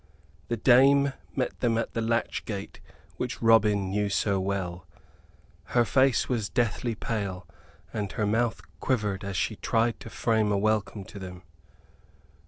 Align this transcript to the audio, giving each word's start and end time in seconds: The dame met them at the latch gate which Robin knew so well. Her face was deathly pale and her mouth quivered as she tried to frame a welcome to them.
The 0.47 0.57
dame 0.57 1.13
met 1.35 1.59
them 1.59 1.77
at 1.77 1.93
the 1.93 2.01
latch 2.01 2.45
gate 2.45 2.79
which 3.17 3.39
Robin 3.39 3.91
knew 3.91 4.09
so 4.09 4.39
well. 4.39 4.87
Her 5.77 5.85
face 5.85 6.27
was 6.27 6.49
deathly 6.49 6.95
pale 6.95 7.47
and 7.93 8.11
her 8.13 8.25
mouth 8.25 8.61
quivered 8.79 9.23
as 9.23 9.37
she 9.37 9.57
tried 9.57 9.99
to 9.99 10.09
frame 10.09 10.51
a 10.51 10.57
welcome 10.57 11.03
to 11.05 11.19
them. 11.19 11.43